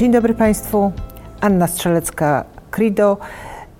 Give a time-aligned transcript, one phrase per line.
[0.00, 0.92] Dzień dobry Państwu.
[1.40, 3.16] Anna Strzelecka, Crido.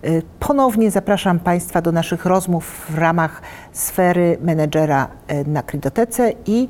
[0.04, 6.68] Y, Ponownie zapraszam Państwa do naszych rozmów w ramach sfery menedżera y, na Cridotece i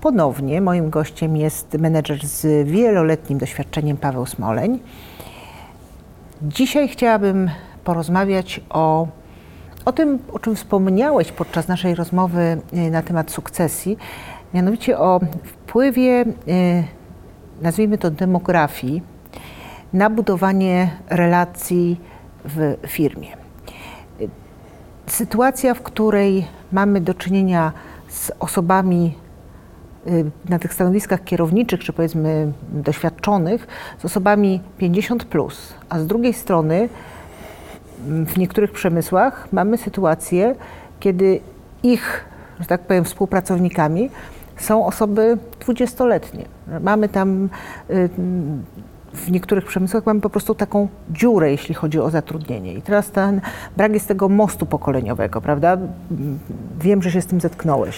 [0.00, 4.78] ponownie moim gościem jest menedżer z wieloletnim doświadczeniem Paweł Smoleń.
[6.42, 7.50] Dzisiaj chciałabym
[7.84, 9.08] porozmawiać o,
[9.84, 13.96] o tym, o czym wspomniałeś podczas naszej rozmowy y, na temat sukcesji,
[14.54, 16.24] mianowicie o wpływie,
[17.62, 19.02] nazwijmy to demografii,
[19.92, 22.00] na budowanie relacji
[22.44, 23.28] w firmie.
[25.06, 27.72] Sytuacja, w której mamy do czynienia
[28.08, 29.14] z osobami
[30.06, 33.66] y, na tych stanowiskach kierowniczych, czy powiedzmy doświadczonych,
[33.98, 36.88] z osobami 50, plus, a z drugiej strony
[38.08, 40.54] m, w niektórych przemysłach mamy sytuację,
[41.00, 41.40] kiedy
[41.82, 42.24] ich,
[42.60, 44.10] że tak powiem, współpracownikami
[44.58, 46.44] są osoby 20-letnie.
[46.80, 47.48] Mamy tam
[47.90, 48.08] y,
[49.14, 52.74] w niektórych przemysłach mamy po prostu taką dziurę, jeśli chodzi o zatrudnienie.
[52.74, 53.40] I teraz ten
[53.76, 55.78] brak jest tego mostu pokoleniowego, prawda?
[56.80, 57.96] Wiem, że się z tym zetknąłeś.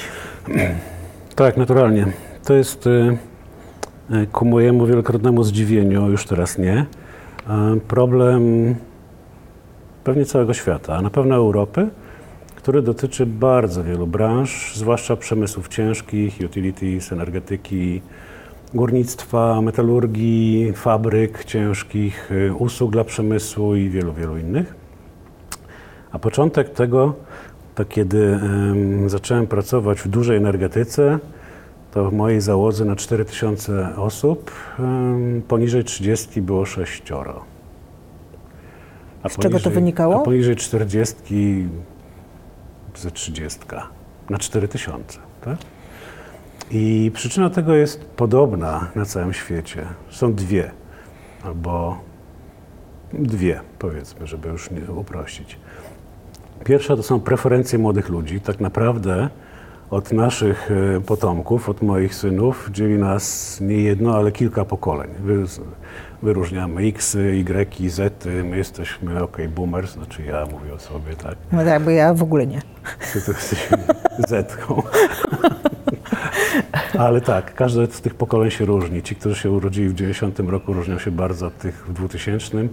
[1.37, 2.07] Tak, naturalnie.
[2.45, 3.19] To jest y,
[4.11, 6.87] y, ku mojemu wielokrotnemu zdziwieniu, już teraz nie,
[7.89, 8.75] problem
[10.05, 11.89] pewnie całego świata, a na pewno Europy,
[12.61, 18.03] który dotyczy bardzo wielu branż, zwłaszcza przemysłów ciężkich, utilities, energetyki,
[18.75, 24.75] górnictwa, metalurgii, fabryk ciężkich, y, usług dla przemysłu i wielu, wielu innych.
[26.13, 27.15] A początek tego,
[27.75, 31.19] to kiedy em, zacząłem pracować w dużej energetyce,
[31.91, 34.51] to w mojej załodze na 4000 osób
[35.49, 37.45] poniżej 30 było sześcioro.
[39.23, 40.21] A Z czego to wynikało?
[40.21, 41.69] A poniżej 40
[42.97, 43.61] ze 30
[44.31, 45.19] na 4000.
[45.45, 45.59] Tak?
[46.71, 49.87] I przyczyna tego jest podobna na całym świecie.
[50.11, 50.71] Są dwie,
[51.45, 52.01] albo
[53.13, 55.59] dwie, powiedzmy, żeby już nie uprościć.
[56.65, 58.41] Pierwsza to są preferencje młodych ludzi.
[58.41, 59.29] Tak naprawdę
[59.91, 65.11] od naszych e, potomków, od moich synów, dzieli nas nie jedno, ale kilka pokoleń.
[65.21, 65.45] Wy,
[66.23, 68.25] wyróżniamy X, Y, Z.
[68.45, 71.37] My jesteśmy, ok, boomers, znaczy ja mówię o sobie, tak.
[71.53, 72.63] No tak, bo ja w ogóle nie.
[73.13, 73.69] Ty to jesteś
[74.29, 74.83] Z-ką.
[76.99, 79.03] Ale tak, każde z tych pokoleń się różni.
[79.03, 82.69] Ci, którzy się urodzili w 90 roku, różnią się bardzo od tych w 2000,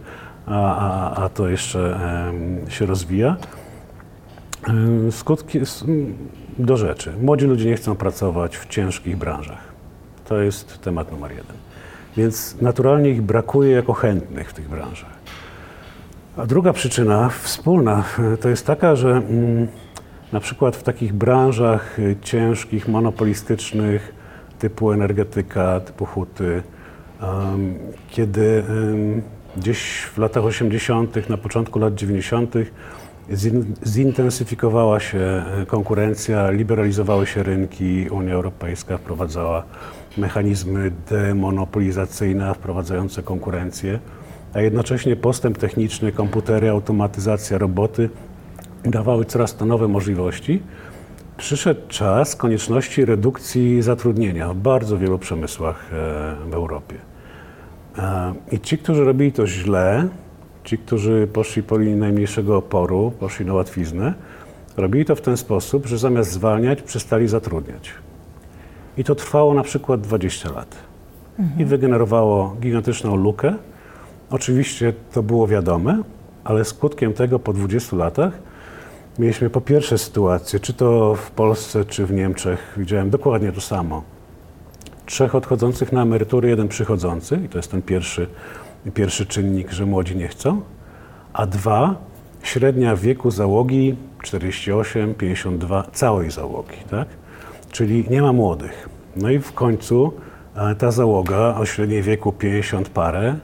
[0.46, 2.00] a, a, a to jeszcze
[2.30, 3.38] em, się rozwija.
[4.68, 5.60] Em, Skutki
[6.60, 7.14] do rzeczy.
[7.22, 9.74] Młodzi ludzie nie chcą pracować w ciężkich branżach.
[10.26, 11.56] To jest temat numer jeden.
[12.18, 15.18] Więc naturalnie ich brakuje jako chętnych w tych branżach.
[16.38, 19.68] A druga przyczyna wspólna e, to jest taka, że mm,
[20.32, 24.14] na przykład w takich branżach y, ciężkich, monopolistycznych,
[24.60, 26.64] typu energetyka, typu huty,
[28.10, 28.64] kiedy
[29.58, 32.66] gdzieś w latach 80., na początku lat 90., zin-
[33.86, 39.64] zintensyfikowała się e, konkurencja, liberalizowały się rynki, Unia Europejska wprowadzała
[40.18, 44.00] mechanizmy demonopolizacyjne, wprowadzające konkurencję,
[44.54, 48.10] a jednocześnie postęp techniczny, komputery, automatyzacja, roboty
[48.84, 50.62] dawały coraz to nowe możliwości.
[51.38, 55.96] Przyszedł czas konieczności redukcji zatrudnienia w bardzo wielu przemysłach e,
[56.50, 56.96] w Europie.
[57.98, 60.08] E, I ci, którzy robili to źle,
[60.68, 64.14] ci, którzy poszli po linii najmniejszego oporu, poszli na łatwiznę,
[64.78, 67.92] robili to w ten sposób, że zamiast zwalniać, przestali zatrudniać.
[68.98, 70.76] I to trwało na przykład 20 lat.
[71.58, 73.56] I wygenerowało gigantyczną lukę.
[74.30, 76.04] Oczywiście to było wiadome,
[76.44, 78.34] ale skutkiem tego po 20 latach
[79.20, 84.04] mieliśmy po pierwsze sytuację, czy to w Polsce, czy w Niemczech, widziałem dokładnie to samo.
[85.06, 88.28] Trzech odchodzących na emeryturę, jeden przychodzący, i to jest ten pierwszy,
[88.94, 90.62] pierwszy czynnik, że młodzi nie chcą,
[91.34, 91.96] a dwa,
[92.44, 97.08] średnia wieku załogi 48, 52, całej załogi, tak?
[97.72, 98.90] Czyli nie ma młodych.
[99.16, 100.14] No i w końcu
[100.56, 103.36] e, ta załoga o średniej wieku 50 parę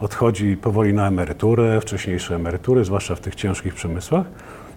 [0.00, 4.26] odchodzi powoli na emeryturę, wcześniejsze emerytury, zwłaszcza w tych ciężkich przemysłach.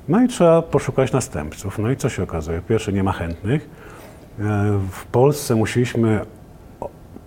[0.08, 1.80] No i trzeba poszukać następców.
[1.80, 2.62] No i co się okazuje?
[2.62, 3.70] Pierwsze, nie ma chętnych.
[4.40, 6.22] E, W Polsce musieliśmy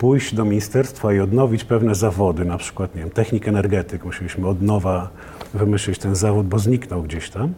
[0.03, 4.05] pójść do ministerstwa i odnowić pewne zawody, na przykład, nie wiem, technik energetyk.
[4.05, 5.09] Musieliśmy od nowa
[5.53, 7.53] wymyślić ten zawód, bo zniknął gdzieś tam.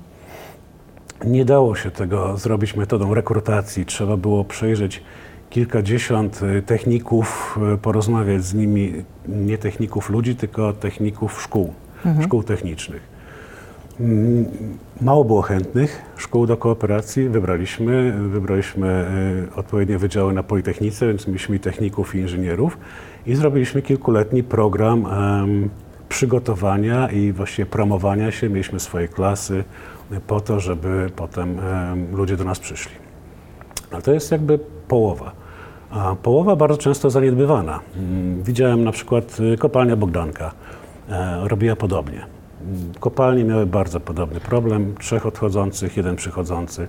[1.24, 3.86] Nie dało się tego zrobić metodą rekrutacji.
[3.86, 5.04] Trzeba było przejrzeć
[5.50, 8.94] kilkadziesiąt y, techników, y, porozmawiać z nimi,
[9.28, 11.74] nie techników ludzi, tylko techników szkół,
[12.24, 13.15] szkół technicznych.
[14.00, 14.46] Mm,
[15.02, 17.30] Mało było chętnych szkół do kooperacji.
[17.30, 19.06] Wybraliśmy, wybraliśmy
[19.54, 22.78] y, odpowiednie wydziały na Politechnice, więc mieliśmy techników i inżynierów
[23.28, 25.06] i zrobiliśmy kilkuletni program
[26.10, 28.50] przygotowania i właściwie promowania się.
[28.50, 29.64] Mieliśmy swoje klasy
[30.28, 32.92] po to, żeby potem em, ludzie do nas przyszli.
[33.92, 35.32] Ale to jest jakby połowa.
[35.92, 37.80] A połowa bardzo często zaniedbywana.
[37.98, 40.52] Mm, Widziałem na przykład y, kopalnia Bogdanka.
[41.10, 42.35] E, robiła podobnie.
[43.00, 44.96] Kopalnie miały bardzo podobny problem.
[45.00, 46.88] Trzech odchodzących, jeden przychodzący.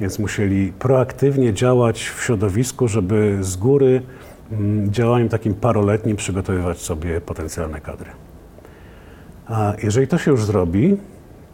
[0.00, 4.02] Więc musieli proaktywnie działać w środowisku, żeby z góry
[4.52, 8.10] mm, działaniem takim paroletnim przygotowywać sobie potencjalne kadry.
[9.46, 10.96] A jeżeli to się już zrobi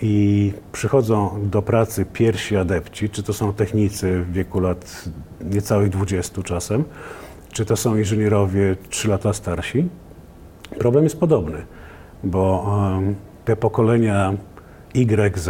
[0.02, 5.04] i przychodzą do pracy pierwsi adepci, czy to są technicy w wieku lat
[5.40, 6.84] niecałych 20 czasem,
[7.52, 9.88] czy to są inżynierowie 3 lata starsi,
[10.78, 11.66] problem jest podobny,
[12.24, 12.66] bo
[13.46, 14.32] te pokolenia
[14.94, 15.48] YZ,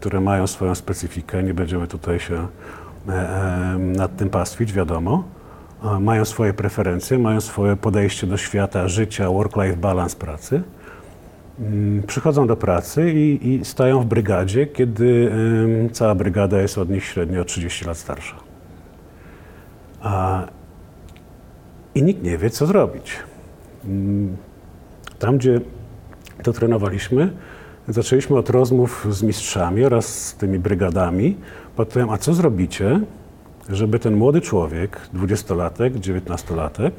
[0.00, 2.46] które mają swoją specyfikę, nie będziemy tutaj się
[3.08, 5.24] e, nad tym pastwić, wiadomo,
[5.84, 10.62] e, mają swoje preferencje, mają swoje podejście do świata, życia, work-life balance pracy
[11.60, 15.32] mm, przychodzą do pracy i, i stają w brygadzie, kiedy
[15.92, 18.36] cała brygada jest od nich średnio o 30 lat starsza.
[20.02, 20.42] A,
[21.94, 23.12] I nikt nie wie, co zrobić.
[23.84, 24.36] Mm,
[25.18, 25.60] Tam, gdzie
[26.42, 27.30] to trenowaliśmy,
[27.88, 31.36] zaczęliśmy od rozmów z mistrzami oraz z tymi brygadami.
[31.76, 33.00] Potem, a co zrobicie,
[33.68, 36.90] żeby ten młody człowiek, 20-latek, 19-latek,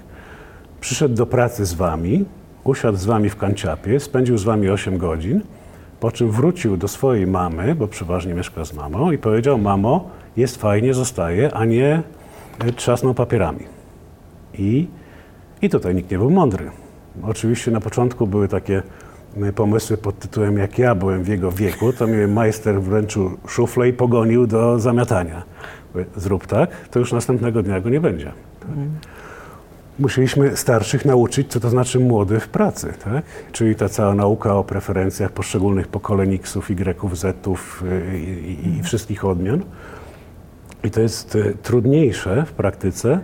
[0.82, 2.26] przyszedł do pracy z wami,
[2.64, 5.42] usiadł z wami w kanciapie, spędził z wami 8 godzin,
[6.00, 10.62] po czym wrócił do swojej mamy, bo przeważnie mieszka z mamą, i powiedział: Mamo, jest
[10.62, 12.04] fajnie, zostaje, a nie
[12.60, 13.66] e, trzasnął papierami.
[14.54, 14.88] I,
[15.62, 16.72] I tutaj nikt nie był mądry.
[17.24, 18.84] Oczywiście na początku były takie
[19.56, 23.94] pomysły pod tytułem Jak ja byłem w jego wieku, to mnie majster wręczył szuflę i
[23.94, 25.44] pogonił do zamiatania.
[26.16, 28.32] Zrób tak, to już następnego dnia go nie będzie.
[30.00, 33.26] Musieliśmy starszych nauczyć, co to znaczy młody w pracy, tak?
[33.52, 38.84] Czyli ta cała nauka o preferencjach poszczególnych pokoleń X-ów, Y-ów, Z-ów y, i, i, i
[38.84, 39.64] wszystkich odmian.
[40.84, 43.20] I to jest e, trudniejsze w praktyce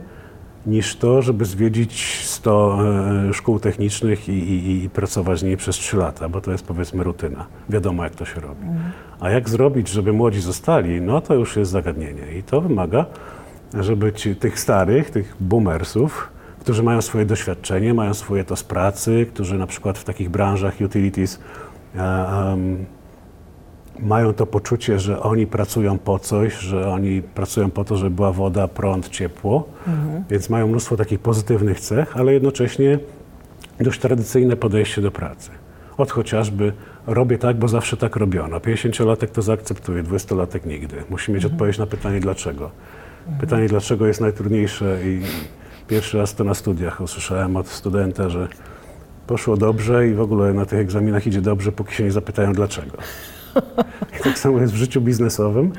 [0.66, 2.80] niż to, żeby zwiedzić 100
[3.30, 6.66] e, szkół technicznych i, i, i pracować z nimi przez 3 lata, bo to jest
[6.66, 7.46] powiedzmy rutyna.
[7.70, 8.66] Wiadomo, jak to się robi.
[9.20, 12.38] A jak zrobić, żeby młodzi zostali, no to już jest zagadnienie.
[12.40, 13.06] I to wymaga,
[13.80, 16.30] żeby ci, tych starych, tych boomersów,
[16.60, 21.40] którzy mają swoje doświadczenie, mają swój etos pracy, którzy na przykład w takich branżach utilities
[21.96, 22.86] em,
[24.00, 28.32] mają to poczucie, że oni pracują po coś, że oni pracują po to, żeby była
[28.32, 29.68] woda, prąd, ciepło,
[30.30, 33.00] więc mają mnóstwo takich pozytywnych cech, ale jednocześnie
[33.80, 35.50] dość tradycyjne podejście do pracy.
[35.98, 36.74] Od chociażby
[37.08, 38.58] robię tak, bo zawsze tak robiono.
[38.58, 40.96] 50-latek to zaakceptuje, 20-latek nigdy.
[41.10, 42.72] Musi mieć odpowiedź na pytanie dlaczego.
[43.40, 45.22] Pytanie dlaczego jest najtrudniejsze i
[45.88, 48.48] pierwszy raz to na studiach usłyszałem od studenta, że
[49.28, 52.98] poszło dobrze i w ogóle na tych egzaminach idzie dobrze, póki się nie zapytają dlaczego.
[54.20, 55.72] I tak samo jest w życiu biznesowym,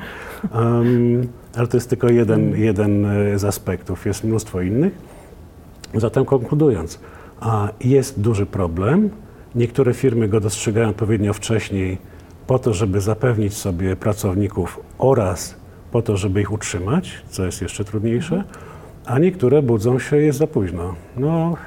[0.53, 4.93] um, ale to jest tylko jeden, jeden e, z aspektów, jest mnóstwo innych.
[5.93, 6.99] Zatem konkludując,
[7.39, 9.09] a jest duży problem.
[9.55, 11.97] Niektóre firmy go dostrzegają odpowiednio wcześniej
[12.47, 15.55] po to, żeby zapewnić sobie pracowników oraz
[15.91, 18.43] po to, żeby ich utrzymać, co jest jeszcze trudniejsze,
[19.05, 20.95] a niektóre budzą się, jest za późno.
[21.17, 21.57] No,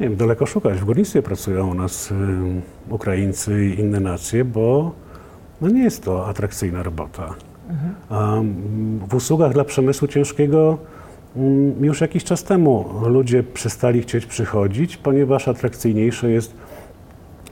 [0.00, 0.78] nie wiem, daleko szukać.
[0.80, 2.12] W górnictwie pracują u nas
[2.88, 4.92] Ukraińcy i inne nacje, bo
[5.60, 7.34] no nie jest to atrakcyjna robota.
[8.10, 10.78] Mm, w usługach dla przemysłu ciężkiego
[11.36, 16.54] mm, już jakiś czas temu ludzie przestali chcieć przychodzić, ponieważ atrakcyjniejsze jest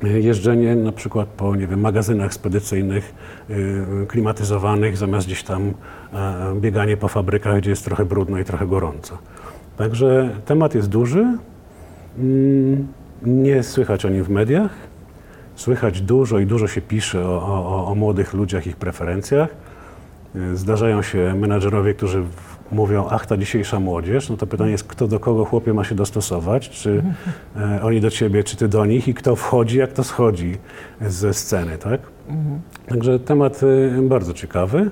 [0.05, 3.15] y, jeżdżenie na przykład po nie wiem, magazynach spedycyjnych
[3.51, 5.75] y, klimatyzowanych, zamiast gdzieś tam
[6.13, 9.19] e, bieganie po fabrykach, gdzie jest trochę brudno i trochę gorąco.
[9.77, 11.39] Także temat jest duży.
[12.19, 12.87] Mm,
[13.23, 14.92] Nie słychać o nim w mediach.
[15.57, 19.49] Słychać dużo i dużo się pisze o, o, o młodych ludziach, ich preferencjach.
[20.37, 22.23] Y, Zdarzają się menadżerowie, którzy
[22.73, 24.31] mówią, ach, ta dzisiejsza młodzież.
[24.31, 27.03] No to pytanie jest, kto do kogo chłopie ma się dostosować, czy
[27.57, 30.57] e, oni do ciebie, czy ty do nich i kto wchodzi, jak to schodzi
[31.01, 32.01] ze sceny, tak?
[32.87, 34.91] Także temat y, bardzo ciekawy.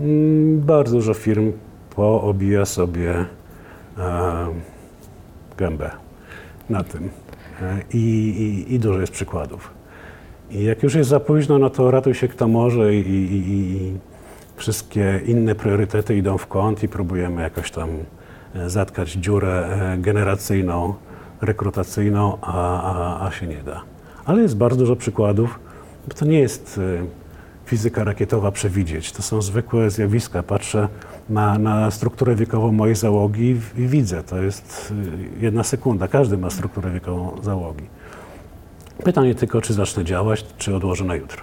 [0.00, 1.52] Mm, Bardzo dużo firm
[1.96, 3.14] poobija sobie
[3.98, 4.46] e,
[5.56, 5.90] gębę
[6.70, 7.21] na tym.
[7.62, 9.70] E, I, i, I dużo jest przykładów.
[10.50, 13.98] I jak już jest za późno, no to ratuj się kto może i, i, i,
[14.56, 17.88] wszystkie inne priorytety idą w kąt i próbujemy jakoś tam
[18.54, 20.94] e, zatkać dziurę e, generacyjną,
[21.40, 23.82] rekrutacyjną, a, a, a się nie da.
[24.24, 25.58] Ale jest bardzo dużo przykładów
[26.08, 27.06] bo to nie jest y,
[27.66, 29.12] fizyka rakietowa przewidzieć.
[29.12, 30.42] To są zwykłe zjawiska.
[30.42, 30.88] Patrzę
[31.28, 34.92] na, na strukturę wiekową mojej załogi i, widzę, to jest
[35.38, 36.08] y, jedna sekunda.
[36.08, 37.84] Każdy ma strukturę wiekową załogi.
[39.04, 41.42] Pytanie tylko, czy zacznę działać, czy odłożę na jutro.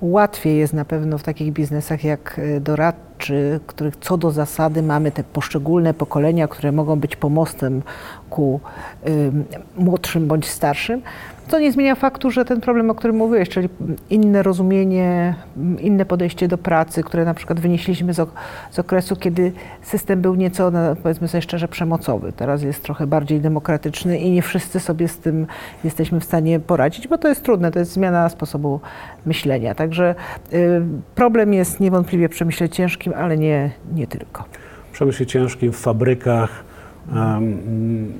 [0.00, 5.12] Łatwiej jest na pewno w takich biznesach jak y, doradczy, których co do zasady mamy
[5.12, 7.82] te poszczególne pokolenia, które mogą być pomostem
[8.30, 8.60] ku
[9.08, 9.44] ym,
[9.76, 11.02] młodszym bądź starszym.
[11.50, 13.68] Co nie zmienia faktu, że ten problem, o którym mówiłeś, czyli
[14.10, 15.34] inne rozumienie,
[15.80, 18.28] inne podejście do pracy, które na przykład wynieśliśmy z,
[18.70, 19.52] z okresu, kiedy
[19.82, 22.32] system był nieco, no, powiedzmy sobie szczerze, przemocowy.
[22.32, 25.46] Teraz jest trochę bardziej demokratyczny i nie wszyscy sobie z tym
[25.84, 28.80] jesteśmy w stanie poradzić, bo to jest trudne, to jest zmiana sposobu
[29.26, 29.74] myślenia.
[29.74, 30.14] Także
[30.52, 30.82] y,
[31.14, 34.44] problem jest niewątpliwie w przemyśle ciężkim, ale nie, nie tylko.
[34.90, 36.64] W przemyśle ciężkim, w fabrykach.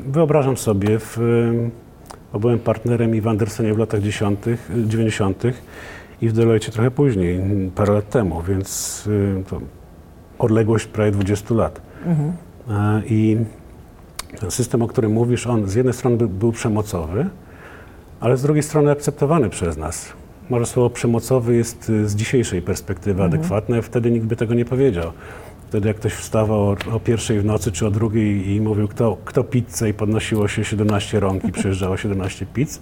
[0.06, 1.18] wyobrażam sobie, w,
[2.32, 4.40] bo byłem partnerem i w Andersenie w latach 10.,
[4.86, 5.42] 90.
[6.22, 7.40] i w Deloitte trochę później,
[7.74, 9.60] parę lat temu, więc y, to
[10.38, 11.80] odległość prawie 20 lat.
[12.70, 13.36] E, I
[14.40, 17.26] ten system, o którym mówisz, on z jednej strony by, był przemocowy,
[18.20, 20.12] ale z drugiej strony akceptowany przez nas.
[20.50, 25.12] Może słowo przemocowy jest y, z dzisiejszej perspektywy adekwatne, wtedy nikt by tego nie powiedział.
[25.70, 29.16] Wtedy jak ktoś wstawał o, o pierwszej w nocy czy o drugiej i mówił, kto,
[29.24, 32.80] kto pizzę i podnosiło się 17 rąk i przyjeżdżało 17 pizz,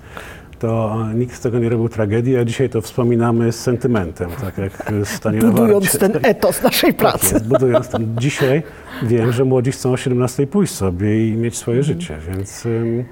[0.59, 4.59] to e, nikt z tego nie robił tragedii, a dzisiaj to wspominamy z sentymentem, tak
[4.59, 7.35] jak stanie na Budując ten etos naszej Tak pracy.
[7.35, 8.17] jest, budując ten.
[8.19, 8.63] Dzisiaj
[9.03, 13.05] wiem, że młodzi chcą o 17 pójść sobie i mieć swoje życie, więc y,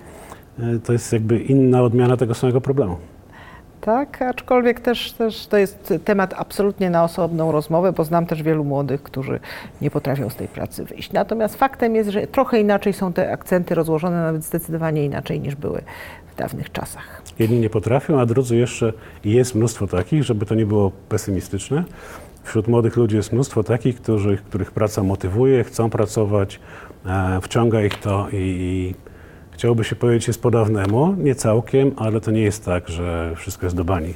[0.84, 2.96] to jest jakby inna odmiana tego samego problemu.
[3.86, 8.64] Tak, aczkolwiek też, też to jest temat absolutnie na osobną rozmowę, bo znam też wielu
[8.64, 9.40] młodych, którzy
[9.80, 11.12] nie potrafią z tej pracy wyjść.
[11.12, 15.82] Natomiast faktem jest, że trochę inaczej są te akcenty rozłożone, nawet zdecydowanie inaczej niż były
[16.34, 17.22] w dawnych czasach.
[17.38, 18.92] Jedni nie potrafią, a drudzy jeszcze
[19.24, 21.84] jest mnóstwo takich, żeby to nie było pesymistyczne.
[22.42, 26.60] Wśród młodych ludzi jest mnóstwo takich, którzy, których praca motywuje, chcą pracować,
[27.06, 28.94] e, wciąga ich to i, i
[29.56, 33.66] chciałoby się powiedzieć jest po dawnemu, nie całkiem, ale to nie jest tak, że wszystko
[33.66, 34.14] jest do bani.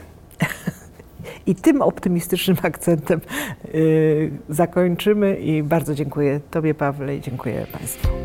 [1.46, 3.20] I tym optymistycznym akcentem
[3.74, 8.19] yy, zakończymy i bardzo dziękuję Tobie, Pawle, i dziękuję Państwu.